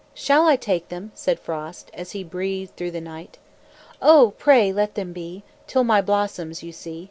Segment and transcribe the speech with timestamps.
[0.15, 3.37] "Shall I take them?" said Frost, As he breathed thro' the night.
[4.01, 4.33] "Oh!
[4.39, 6.99] pray let them be, Till my blossoms you see!"